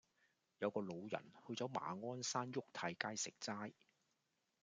[0.57, 3.71] 有個老人去左馬鞍山沃泰街食齋